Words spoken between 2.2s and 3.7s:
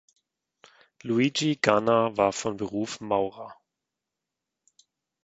von Beruf Maurer.